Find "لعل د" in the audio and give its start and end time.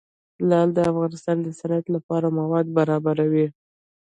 0.49-0.79